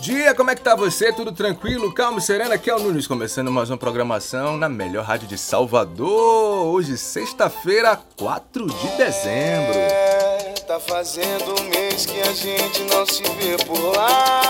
dia, 0.00 0.34
como 0.34 0.50
é 0.50 0.54
que 0.54 0.62
tá 0.62 0.74
você? 0.74 1.12
Tudo 1.12 1.30
tranquilo? 1.30 1.92
Calmo 1.92 2.18
e 2.18 2.22
sereno? 2.22 2.54
Aqui 2.54 2.70
é 2.70 2.74
o 2.74 2.78
Nunes, 2.78 3.06
começando 3.06 3.50
mais 3.50 3.68
uma 3.68 3.76
programação 3.76 4.56
na 4.56 4.68
melhor 4.68 5.04
rádio 5.04 5.28
de 5.28 5.36
Salvador. 5.36 6.66
Hoje, 6.68 6.96
sexta-feira, 6.96 8.00
4 8.16 8.66
de 8.66 8.88
dezembro. 8.96 9.74
É, 9.74 10.54
tá 10.66 10.80
fazendo 10.80 11.60
um 11.60 11.64
mês 11.68 12.06
que 12.06 12.18
a 12.22 12.32
gente 12.32 12.82
não 12.84 13.04
se 13.04 13.22
vê 13.22 13.62
por 13.66 13.94
lá. 13.94 14.40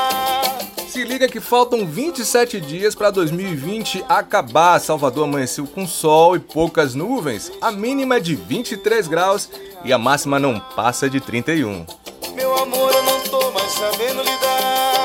Se 0.86 1.02
liga 1.02 1.28
que 1.28 1.40
faltam 1.40 1.84
27 1.84 2.60
dias 2.60 2.94
para 2.94 3.10
2020 3.10 4.04
acabar. 4.08 4.78
Salvador 4.78 5.24
amanheceu 5.24 5.66
com 5.66 5.84
sol 5.84 6.36
e 6.36 6.38
poucas 6.38 6.94
nuvens. 6.94 7.50
A 7.60 7.72
mínima 7.72 8.16
é 8.16 8.20
de 8.20 8.36
23 8.36 9.08
graus 9.08 9.50
e 9.84 9.92
a 9.92 9.98
máxima 9.98 10.38
não 10.38 10.60
passa 10.60 11.10
de 11.10 11.20
31. 11.20 11.86
Meu 12.34 12.56
amor, 12.56 12.92
eu 12.92 13.02
não 13.02 13.20
tô 13.22 13.50
mais 13.50 13.72
sabendo 13.72 14.22
lidar. 14.22 14.99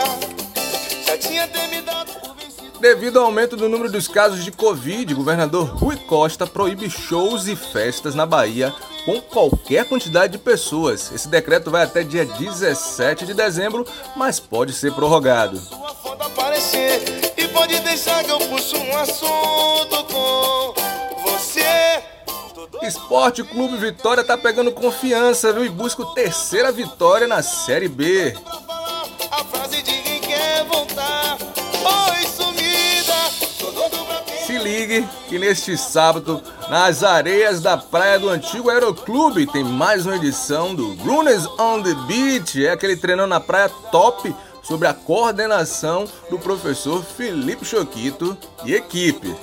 Devido 2.80 3.20
ao 3.20 3.26
aumento 3.26 3.56
do 3.56 3.68
número 3.68 3.92
dos 3.92 4.08
casos 4.08 4.44
de 4.44 4.52
Covid, 4.52 5.14
o 5.14 5.18
governador 5.18 5.66
Rui 5.68 5.96
Costa 5.96 6.46
proíbe 6.46 6.90
shows 6.90 7.48
e 7.48 7.56
festas 7.56 8.14
na 8.14 8.26
Bahia 8.26 8.74
com 9.06 9.22
qualquer 9.22 9.86
quantidade 9.86 10.34
de 10.34 10.40
pessoas. 10.40 11.12
Esse 11.12 11.28
decreto 11.28 11.72
vai 11.72 11.84
até 11.84 12.04
dia 12.04 12.26
17 12.26 13.26
de 13.26 13.34
dezembro, 13.34 13.86
mas 14.16 14.40
pode 14.40 14.74
ser 14.74 14.94
prorrogado. 14.94 15.62
Esporte 22.84 23.44
Clube 23.44 23.78
Vitória 23.78 24.24
tá 24.24 24.38
pegando 24.38 24.72
confiança, 24.72 25.52
viu? 25.54 25.66
E 25.66 25.70
busca 25.70 26.04
a 26.04 26.14
terceira 26.14 26.72
vitória 26.72 27.28
na 27.28 27.42
Série 27.42 27.88
B. 27.88 28.36
Se 34.46 34.60
ligue 34.60 35.08
que 35.28 35.40
neste 35.40 35.76
sábado, 35.76 36.40
nas 36.70 37.04
areias 37.04 37.62
da 37.62 37.76
praia 37.78 38.20
do 38.20 38.30
antigo 38.30 38.70
Aeroclube, 38.70 39.48
tem 39.48 39.64
mais 39.64 40.06
uma 40.06 40.18
edição 40.18 40.76
do 40.76 40.94
Runners 40.98 41.48
on 41.58 41.82
the 41.82 41.96
Beach. 42.06 42.64
É 42.64 42.70
aquele 42.70 42.96
treinão 42.96 43.26
na 43.26 43.40
praia 43.40 43.70
top 43.92 44.36
sobre 44.62 44.88
a 44.88 44.94
coordenação 44.94 46.06
do 46.30 46.38
professor 46.38 47.04
Felipe 47.04 47.66
Choquito 47.66 48.38
e 48.64 48.76
equipe. 48.76 49.36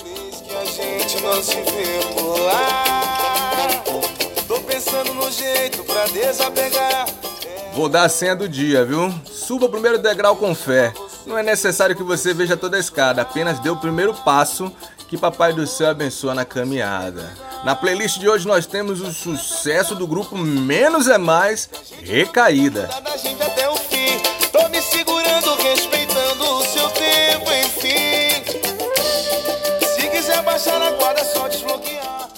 Vou 7.74 7.88
dar 7.88 8.04
a 8.04 8.08
senha 8.08 8.36
do 8.36 8.48
dia, 8.48 8.84
viu? 8.84 9.12
Suba 9.24 9.66
o 9.66 9.68
primeiro 9.68 9.98
degrau 9.98 10.36
com 10.36 10.54
fé. 10.54 10.92
Não 11.26 11.38
é 11.38 11.42
necessário 11.42 11.96
que 11.96 12.02
você 12.02 12.34
veja 12.34 12.56
toda 12.56 12.76
a 12.76 12.80
escada, 12.80 13.22
apenas 13.22 13.58
dê 13.60 13.70
o 13.70 13.76
primeiro 13.76 14.14
passo 14.14 14.72
que 15.08 15.18
Papai 15.18 15.52
do 15.52 15.66
Céu 15.66 15.90
abençoa 15.90 16.34
na 16.34 16.44
caminhada. 16.44 17.30
Na 17.64 17.76
playlist 17.76 18.18
de 18.18 18.28
hoje 18.28 18.46
nós 18.46 18.66
temos 18.66 19.00
o 19.00 19.12
sucesso 19.12 19.94
do 19.94 20.06
grupo 20.06 20.36
Menos 20.36 21.06
é 21.06 21.18
Mais, 21.18 21.68
Recaída. 22.02 22.88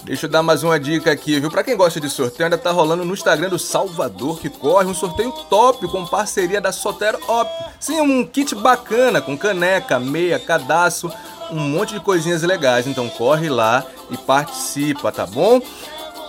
Deixa 0.05 0.27
eu 0.27 0.29
dar 0.29 0.43
mais 0.43 0.61
uma 0.61 0.79
dica 0.79 1.11
aqui, 1.11 1.39
viu? 1.39 1.49
Pra 1.49 1.63
quem 1.63 1.75
gosta 1.75 1.99
de 1.99 2.11
sorteio, 2.11 2.45
ainda 2.45 2.59
tá 2.59 2.69
rolando 2.69 3.03
no 3.03 3.15
Instagram 3.15 3.49
do 3.49 3.57
Salvador 3.57 4.39
que 4.39 4.49
corre 4.49 4.85
um 4.85 4.93
sorteio 4.93 5.31
top 5.49 5.87
com 5.87 6.05
parceria 6.05 6.61
da 6.61 6.71
Sotero 6.71 7.17
Op. 7.27 7.49
Sim, 7.79 8.01
um 8.01 8.23
kit 8.23 8.53
bacana 8.53 9.19
com 9.19 9.35
caneca, 9.35 9.99
meia, 9.99 10.37
cadastro, 10.37 11.11
um 11.49 11.59
monte 11.59 11.95
de 11.95 11.99
coisinhas 11.99 12.43
legais. 12.43 12.85
Então 12.85 13.09
corre 13.09 13.49
lá 13.49 13.83
e 14.11 14.15
participa, 14.15 15.11
tá 15.11 15.25
bom? 15.25 15.59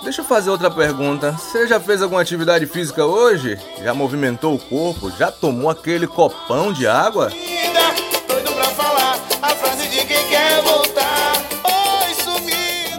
Deixa 0.02 0.22
eu 0.22 0.24
fazer 0.24 0.48
outra 0.48 0.70
pergunta. 0.70 1.32
Você 1.32 1.66
já 1.66 1.78
fez 1.78 2.00
alguma 2.00 2.22
atividade 2.22 2.64
física 2.64 3.04
hoje? 3.04 3.58
Já 3.82 3.92
movimentou 3.92 4.54
o 4.54 4.58
corpo? 4.58 5.10
Já 5.10 5.30
tomou 5.30 5.68
aquele 5.68 6.06
copão 6.06 6.72
de 6.72 6.86
água? 6.86 7.30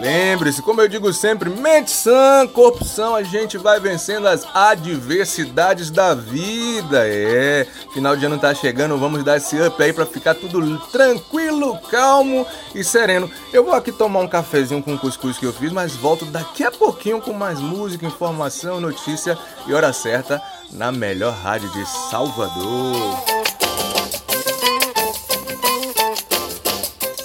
Lembre-se, 0.08 0.62
como 0.62 0.80
eu 0.80 0.88
digo 0.88 1.12
sempre, 1.12 1.50
mente 1.50 1.90
sã, 1.90 2.46
corpo 2.46 2.82
são, 2.82 3.14
a 3.14 3.22
gente 3.22 3.58
vai 3.58 3.78
vencendo 3.78 4.26
as 4.26 4.42
adversidades 4.54 5.90
da 5.90 6.14
vida. 6.14 7.06
É, 7.06 7.66
final 7.92 8.16
de 8.16 8.24
ano 8.24 8.38
tá 8.38 8.54
chegando, 8.54 8.96
vamos 8.96 9.22
dar 9.22 9.36
esse 9.36 9.60
up 9.60 9.82
aí 9.82 9.92
pra 9.92 10.06
ficar 10.06 10.34
tudo 10.34 10.78
tranquilo, 10.90 11.78
calmo 11.90 12.46
e 12.74 12.82
sereno. 12.82 13.30
Eu 13.52 13.64
vou 13.64 13.74
aqui 13.74 13.92
tomar 13.92 14.20
um 14.20 14.26
cafezinho 14.26 14.82
com 14.82 14.94
o 14.94 14.98
cuscuz 14.98 15.36
que 15.36 15.44
eu 15.44 15.52
fiz, 15.52 15.70
mas 15.72 15.94
volto 15.94 16.24
daqui 16.24 16.64
a 16.64 16.70
pouquinho 16.70 17.20
com 17.20 17.34
mais 17.34 17.60
música, 17.60 18.06
informação, 18.06 18.80
notícia 18.80 19.36
e 19.66 19.74
hora 19.74 19.92
certa 19.92 20.40
na 20.72 20.90
melhor 20.90 21.34
rádio 21.34 21.68
de 21.72 21.84
Salvador. 22.08 22.96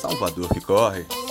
Salvador 0.01 0.49
que 0.49 0.59
corre. 0.59 1.22